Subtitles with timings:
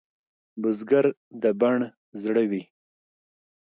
[0.61, 1.05] بزګر
[1.41, 1.77] د بڼ
[2.21, 2.63] زړه وي